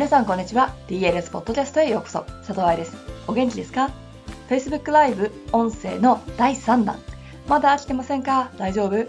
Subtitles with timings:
[0.00, 0.74] 皆さんこんにちは。
[0.88, 2.20] DLS ポッドキャストへようこそ。
[2.38, 2.96] 佐藤愛です。
[3.26, 3.90] お元気ですか
[4.48, 6.98] ？Facebook ライブ音声の第3弾。
[7.46, 8.50] まだ飽きてませんか？
[8.56, 9.04] 大丈夫？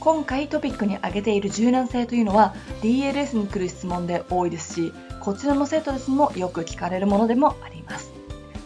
[0.00, 2.52] 今回トピックに挙げている柔軟性というのは
[2.82, 8.10] DLS に来る質問で多いですしこちらの生徒たちもよく聞かれるものでもあります。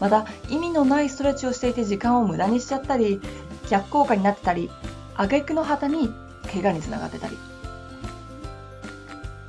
[0.00, 3.20] また意味のないストレッチをしていて時間を無駄にしちゃったり
[3.68, 4.70] 逆効果になってたり
[5.16, 6.08] 挙句の果てに
[6.50, 7.36] 怪我につながってたり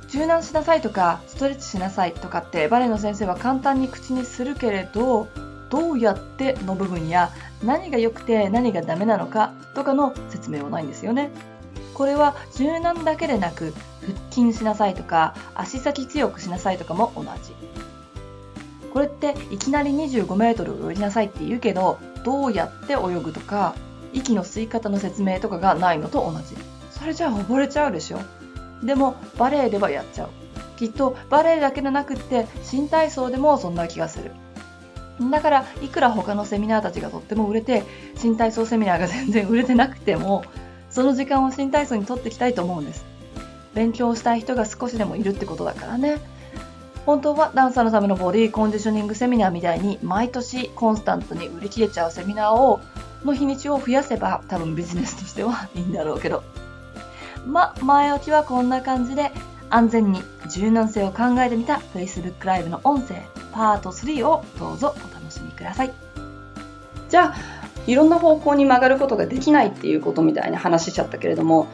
[0.08, 5.28] 柔軟しなさいとかストレッチしなさいとかってバレエの先生は簡単に口にするけれど
[5.68, 7.30] どうやっての部分や
[7.62, 11.30] 何が良くて何がダメなのかとかの説明はないんですよね。
[11.92, 17.28] これは柔軟だけでなく腹筋しなさいとか足先強くしなさいとかも同じ。
[18.94, 23.74] これっていきなり25メートル泳ぎなさいって言うけどどうやって泳ぐとか
[24.14, 26.56] 息の吸い方の説明とかがないのと同じ。
[26.92, 28.20] それじゃあ溺れちゃうでしょ？
[28.82, 30.28] でもバレエではやっちゃう。
[30.78, 34.32] きっとバレエだけでなくって新体操でもそんな気がする。
[35.30, 37.82] だからいくら他のセミナーたちがとっても売れて
[38.16, 40.44] 新体操セミナーが全然売れてなくても
[40.90, 43.04] その時間を新体操にとっていきたいと思うんです。
[43.74, 46.18] 勉強したい人が少しでもいるってことだからね。
[47.06, 52.80] 本当はダンサーのためのボディコンディショニングセミナーみたいに毎年コンスタントに売り切れちゃうセミナーを
[53.24, 56.42] の日にちを増やせば多分ビジネスとしては いいんだろうけど。
[57.48, 59.32] ま、前置きはこんな感じで
[59.70, 65.92] 安全に柔軟性を考えてみた Facebook ライブの音声パート3をどうぞお楽しみください。
[67.08, 67.34] じゃあ、
[67.86, 71.66] いろんな方向に曲がることができないっていうことみたいに話しちゃったけれども、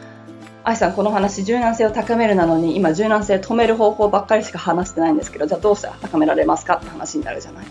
[0.62, 5.88] 愛さんこの話柔軟性を高めるなのに今柔軟性を止める方法ばっかりしか話してないんですけどじゃあどうした？
[5.88, 6.76] ら高められますか？
[6.76, 7.66] って話になるじゃない。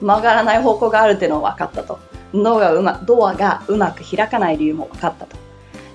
[0.00, 1.98] 曲がらない方向があるっていうのは分かったと。
[2.34, 5.45] ドアがうまドアがうまく開かない理由も分かったと。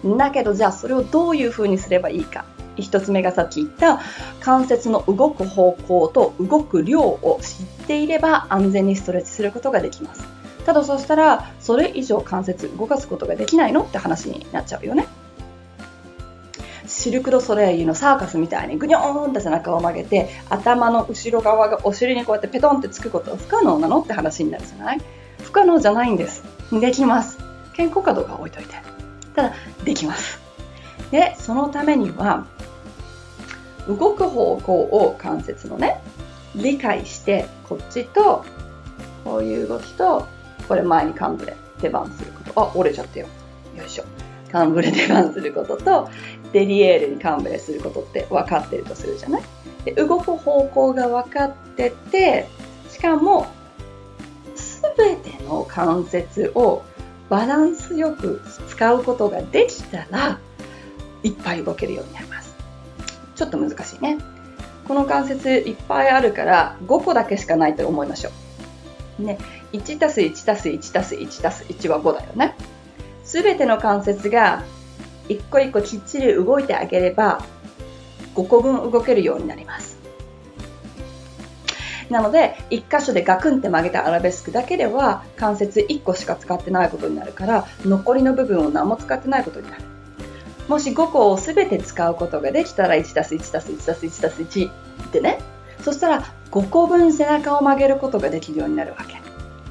[0.04, 2.46] だけどじゃあそれをどういうふうにすればいいか。
[2.78, 4.00] 一つ目がさっき言った
[4.40, 10.24] 関節の動く方向と動く量を知っていれば安全にストレッチすることができます。
[10.66, 15.08] ただそうしたらそれ以上関節動かすことができないのって話になっちゃうよね。
[16.88, 25.02] シルク・ド・ソレイユのサーカスみたいにグニョーンって背中を曲げて頭の後ろ側がお尻にこうやってペトンってつくことは不可能なのって話になるじゃない？
[25.44, 26.44] 不可能じゃないんです。
[26.72, 27.38] できます。
[27.74, 28.76] 健康かどうか置いといて。
[29.36, 29.54] ただ
[29.84, 30.40] できます。
[31.12, 32.46] でそのためには
[33.88, 36.02] 動く方向を関節のね
[36.56, 38.46] 理解してこっちと
[39.24, 40.28] こういう動きと
[40.68, 42.62] これ前にカンブレ出番すること。
[42.62, 43.28] あ折れちゃったよ。
[43.76, 44.04] よいしょ。
[44.52, 46.10] カンブレ出番することと
[46.52, 49.44] デリエールにカンブレすることって分かってるとするじゃない？
[49.86, 52.48] で動く方向が分かってて
[52.90, 53.48] しかも
[54.96, 56.84] 全ての関節を
[57.32, 60.38] バランスよく使うことができたら
[61.24, 62.54] いっぱい動けるようになります。
[63.36, 64.18] ちょっと難しいね。
[64.86, 68.32] この関節いっぱいあるから5個だけしかないと思いましょ
[69.18, 69.24] う。
[69.24, 69.38] ね。
[69.72, 72.54] 1たす1たす1たす1たす1は5だよね。
[73.24, 74.66] すべての関節が
[75.30, 77.46] 一個一個きっちり動いてあげれば
[78.36, 80.01] 5個分動けるようになります。
[82.12, 89.84] なので1箇所でガクンって曲げたアラベスクだけでは関節1個しか使ってないことになるから残りの部分を何も使ってないことになる。
[90.68, 95.40] もし5個を全て使うことができたら 1+1+1+1+1 ってね。
[95.84, 99.20] そしたら5個分背中を曲げることができるようになるわけ。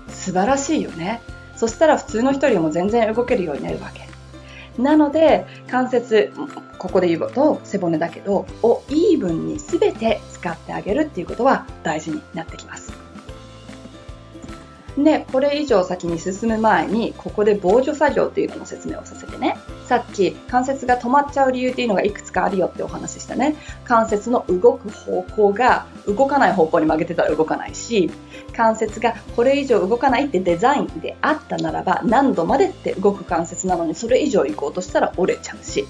[0.08, 1.22] 素晴らしいよね。
[1.56, 4.09] そしたら普通の人よりも全然動けるようになるわけ。
[4.78, 6.32] なので関節
[6.78, 12.92] ここで言うと背骨だけどをイーブンに全て使ってあげるっていうことは大事になってきます。
[14.96, 19.56] でこれ以上先に進む前にここで防除作業っていうのの説明をさせてね。
[19.90, 23.56] さっき関節が止まっちゃう理由っていうのがいくつかあるよってお話ししたね。
[23.82, 28.08] 関節の動く方向が動かない方向に曲げてたら動かないし
[28.56, 35.84] 関節がこれ以上動かないってデザインであったならば何度までって動く関節なのにそれ以上行こうとしたら折れちゃうし。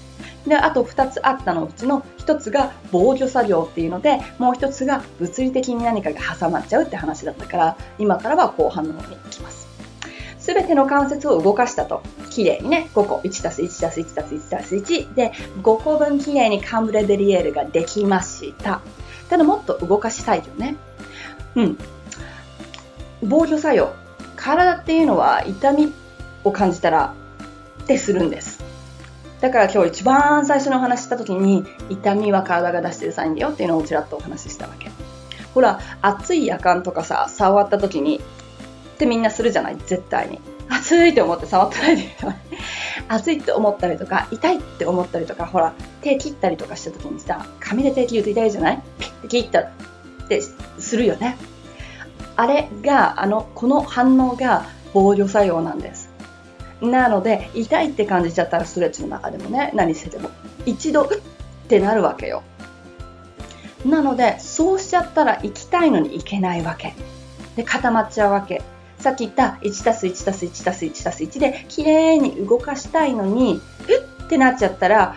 [0.47, 9.67] であと2つあったのうちの1つが防除作業っていうのでもう1つが物理的に何かが挟まっちゃうって話だったから今からは後半の方に行きます。
[10.39, 12.01] 全ての関節を動かしたと。
[12.31, 13.17] 綺麗にね5個。
[13.23, 15.31] 1+1+1+1+1 で
[15.61, 18.81] 5個分綺麗にカンブレデリエールができました。
[19.29, 20.75] ただもっと動かしたいよね。
[21.55, 21.77] うん。
[23.21, 23.93] 防除作用。
[24.35, 25.93] 体っていうのは痛み
[26.43, 27.13] を感じたら
[27.83, 28.59] ってするんです。
[29.39, 34.91] だから今日一番最初にお話した時に痛みは体が出してるサインだよっていうのをちらっとお話ししたわけ。
[35.53, 38.21] ほら熱い夜間とかさ触った時にっ
[38.97, 39.77] てみんなするじゃない？
[39.85, 40.39] 絶対に。
[40.73, 42.09] 熱いって思って触ってないで
[43.09, 48.81] 熱いって思ったりとか痛いって思ったりとかほら手切ったりとかした時にさ紙で手切ると痛いじゃない？
[48.99, 49.69] ピッて切ったっ
[50.23, 50.41] って
[50.79, 51.35] するよね。
[52.37, 56.09] あれが、あの、この反応が防御作用なんです。
[56.81, 60.29] なので、痛いって感じちゃったらストレッチの中でもね、何してても、
[60.65, 62.43] 一度、うってなるわけよ。
[63.85, 66.93] なので、そうしちゃったら行きたいのに行けないわけ。
[67.57, 68.61] で、固まっちゃうわけ。
[69.01, 75.15] さっき言った1たす1たす1たす1たす1で綺麗に動かしたいのに、うってなっちゃったら、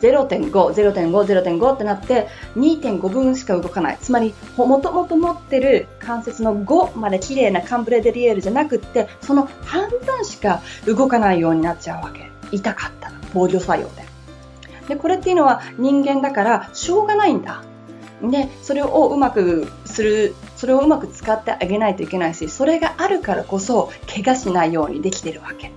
[0.00, 3.98] 0.5、0.5、0.5ってなって2.5分しか動かない。
[4.00, 12.30] つまり、もともと持ってる関節の5まで綺麗なカンブレデリエールじゃなくって、その半分しか動かないようになっちゃうわけ。
[12.52, 14.04] 痛かった防御作用で。
[14.88, 17.62] で、これっていうのは人間だからしょうがないんだ。
[18.22, 25.70] で、それをうまくする、それをうまく使ってあげないといけないし、それがあるからこそ怪我しないようにできてるわけ。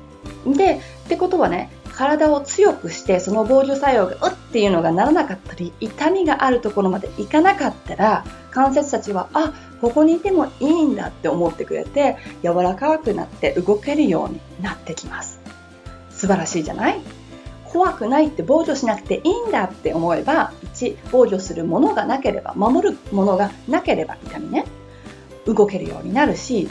[0.45, 9.51] で、ってことはね、体を強くしてその防御作用がうっていうのがならなかったり痛みがあるところまでいかなかったら関節たちはあ
[9.81, 15.39] ここにいてもいいんだって思ってくれて柔らかくなって動けるようになってきます
[16.11, 17.16] 素晴らしいじゃない？
[17.71, 24.65] 怖くないって防御しなくていいんだって思えば1防御するものがなければ守るものがなければ痛みね
[25.45, 26.69] 動けるようになるし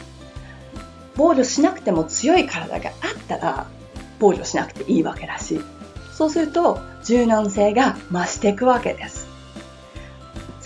[1.15, 2.93] 防御しなくても強い体があっ
[3.27, 3.67] たら
[4.19, 5.59] 防御しなくていいわけだし、
[6.13, 9.26] そうすると柔軟性が増していくわけです。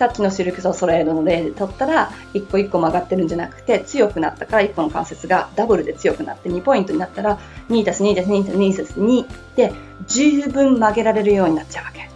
[0.01, 7.38] さっきのシルク・ソソレードの例で取ったら、一個一個曲がってるんじゃなくて、強くなったから一個の関節がダブルで強くなって2ポイントになったら、
[7.69, 9.25] 2たす2たす2たす2たす2
[9.56, 9.71] で
[10.07, 12.09] 十分曲げられるようになっちゃうわけ。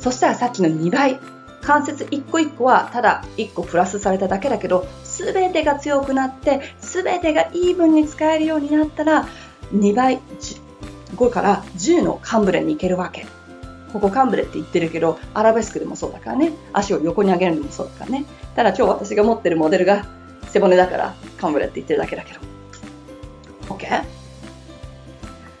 [0.00, 1.20] そしたらさっきの2倍。
[1.62, 9.28] 関節一個一個はただ1個プラスされただけだけど、すべてが強くなって、すべてがイーブンに使えるようになったら、
[9.72, 10.18] 2倍、
[11.14, 13.24] 5から10のカンブレに行けるわけ。
[13.94, 16.50] ここカンブレって言ってるけど、アラベスクでもそうだからね。
[16.72, 18.24] 足を横に上げるのもそうだからね。
[18.56, 20.04] ただ今日私が持ってるモデルが
[20.48, 22.40] 背骨だからカンブレって言ってるだけだけど。
[23.68, 24.02] OK?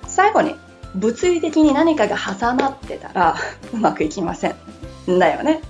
[0.08, 0.56] 最後に、
[0.96, 3.36] 物理的に何かが挟まってたら
[3.72, 4.56] うまくいきません。
[5.06, 5.62] だよね。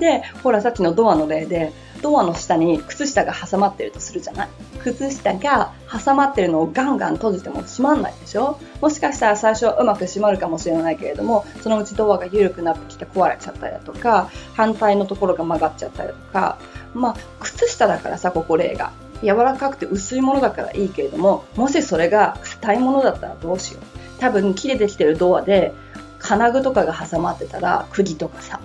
[0.00, 1.72] で、ほらさっきのドアの例で、
[2.02, 4.48] ドアの下に靴下が挟まってるとするじゃない
[4.92, 8.58] 靴下が挟まってるのをガンガン閉じても閉まんないでしょ？
[8.80, 16.58] もしかしたら最初はうまく閉まるかもしれないけれどもそのうちドアが緩くなってきて壊れちゃったりだとか反対のところが曲がっちゃったりだとか。
[16.94, 18.92] まあ靴下だからさここ例が。
[19.22, 24.20] 柔らかくて薄いものだからいいけれどももしそれが硬いものだったらどうしよう。
[24.20, 25.72] 多分切れてきてるドアで
[26.18, 28.60] 金具とかが挟まってたら釘とかさ。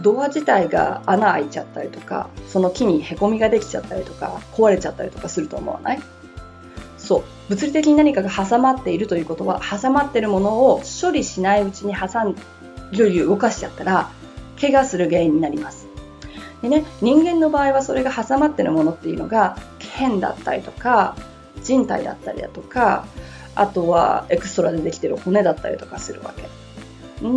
[0.00, 6.00] ドア自体が穴開いちゃったりとかその木にへこみができちゃったりとか壊れちゃったりとかすると思わない？
[6.96, 7.24] そう。
[7.48, 12.36] 物理的に何かが挟まっているということは挟まっているものを処理しないうちに挟ん
[12.92, 14.10] ぎゅうぎゅう動かしちゃったら
[14.60, 15.86] 怪我する原因になります。
[16.62, 21.16] でね人間の場合はそれが挟まってるものっていうのが腱だったりとか
[21.62, 23.06] 人体だったりだとか
[23.54, 26.48] あとはエクストラでできてる骨だったりとかするわけ。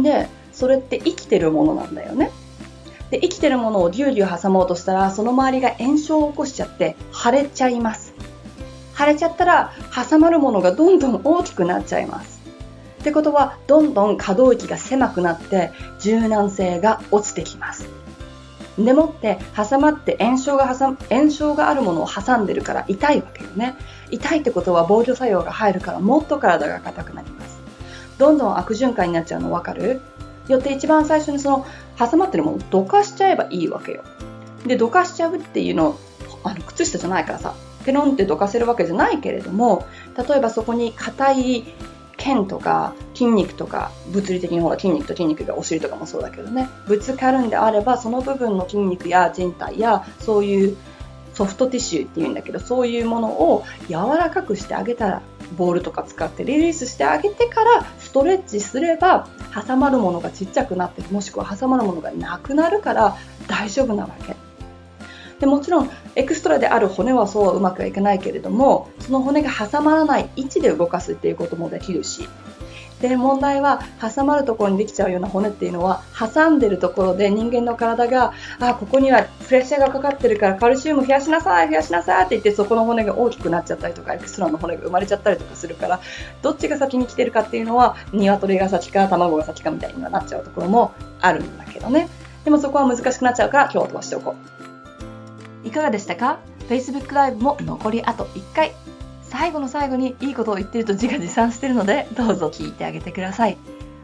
[0.04, 2.32] でそれって生きてるものなんだよね。
[3.12, 8.14] で生きてるものをぎゅうぎゅう挟もうとしたらその周りが炎症を起こしちゃって腫れちゃいます。
[8.98, 9.74] 腫れちゃったら
[10.10, 12.40] 挟まるものがどんどん大きくなっちゃいます。
[13.02, 17.86] ってことはどんどん可動域が狭くなって柔軟性が落ちてきます。
[18.78, 23.76] でもって挟まって炎症が挟炎症があるものを挟んでるから痛いわけよね。
[24.12, 27.60] 痛いってことは防御作用が入るからもっと体が硬くなります。
[28.18, 30.00] どんどん悪循環になっちゃうの分かる？
[30.48, 31.66] よって一番最初にその
[31.98, 34.04] 挟まってるものをどかしちゃえばいいわけよ。
[34.66, 35.98] で、どかしちゃうっていうの、
[36.44, 37.56] あの、靴下じゃないからさ、
[37.86, 39.86] ペロンってどかせるわけじゃないけれども、
[40.18, 41.64] 例えばそこに硬い
[42.18, 50.78] 腱とか筋肉とか、物理的にほら筋肉と筋肉がお尻とかもそうだけどね、ぶつかるんであれば、その部分の筋肉や人体や、そういう
[51.34, 55.22] ソフトティッシュっていうんだけど、そういうものを柔らかくしてあげたら
[55.58, 63.16] ボールとか使ってリリースしてあげてからストレッチすれば挟まるものがちっちゃくなってもしくは挟まるものがなくなるから
[63.48, 64.36] 大丈夫なわけ。
[65.40, 72.28] でもちろんエクストラである骨はそうはうまくはいかないけれどもその骨が挟まらない位置で動かすっていうこともできるし
[73.02, 86.00] で問題は挟まるところにできちゃうような骨っていうのは挟んでるところで人間の体があここにはプレッシャーがかかってるからカルシウム増やしなさい増やしなさいって言ってそこの骨が大きくなっちゃったりとかエクストラの骨が生まれちゃったりとかするから
[86.42, 92.08] どっちが先に来てるかっていうのは鶏が先か卵が先かみたいにはなっちゃうところもあるんだけどね。
[92.44, 94.36] でもそこは難しくなっちゃうから今日は飛ばしておこ
[95.64, 95.68] う。
[95.68, 96.40] いかがでしたか
[96.70, 98.72] ？Facebook ライブも残りあと1回。
[99.32, 103.58] 最後の最後にいいことを言ってると自画自賛してるので、どうぞ聞いてあげてください。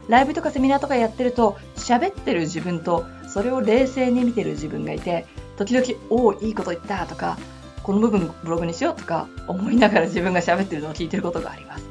[0.08, 5.26] ライブとかセミナーとかやってると、喋ってる自分とそれを冷静に見てる自分がいて、
[5.58, 7.36] 時々、おお、いいこと言ったとか、
[7.82, 11.84] この部分ブログにしようとか思いながら自分が喋ってるのを聞いてることがあります。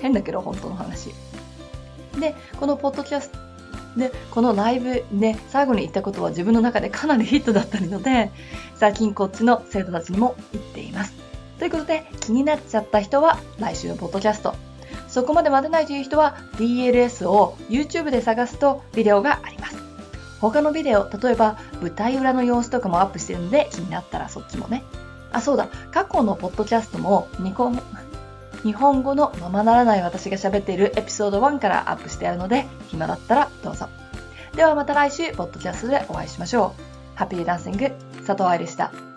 [0.00, 1.08] 変だけど本当の話。
[2.20, 3.38] で、このポッドキャスト
[3.98, 8.30] で、このライブで最後に言ったことは自分の中でかなりヒットだったので、
[8.76, 11.23] 最近こっちの生徒たちにも言っています。
[11.58, 14.54] ということで、気になっちゃった人は来週のポッドキャスト。
[15.08, 19.76] そこまで待てないという人は DLS を YouTube で探すとビデオがあります。
[20.40, 24.82] 他のビデオ、例えば舞台裏の様子とかもアップしてるので気になったらそっちもね。
[25.32, 25.68] あ、そうだ。
[25.92, 27.80] 過去のポッドキャストも日本
[28.64, 33.88] 日本語のままならない私が喋っているエピソード1からアップしてあるので、暇だったらどうぞ。
[34.56, 37.14] ではまた来週、ポッドキャストでお会いしましょう。
[37.14, 37.92] ハッピーダンシング、
[38.26, 39.13] 佐藤愛でした。